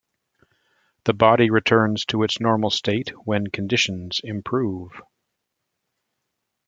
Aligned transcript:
The 1.03 1.13
body 1.13 1.51
returns 1.51 2.05
to 2.05 2.23
its 2.23 2.39
normal 2.39 2.71
state 2.71 3.09
when 3.23 3.45
conditions 3.51 4.19
improve. 4.23 4.99